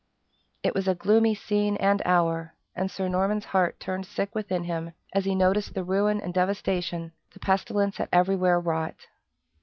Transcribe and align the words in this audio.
It 0.63 0.73
was 0.73 0.87
a 0.87 0.95
gloomy 0.95 1.35
scene 1.35 1.77
and 1.77 2.01
hour, 2.05 2.55
and 2.75 2.89
Sir 2.89 3.07
Norman's 3.07 3.45
heart 3.45 3.79
turned 3.79 4.07
sick 4.07 4.33
within 4.33 4.63
him 4.63 4.93
as 5.13 5.25
he 5.25 5.35
noticed 5.35 5.75
the 5.75 5.83
ruin 5.83 6.19
and 6.19 6.33
devastation 6.33 7.11
the 7.33 7.39
pestilence 7.39 7.97
had 7.97 8.09
everywhere 8.11 8.59
wrought. 8.59 9.05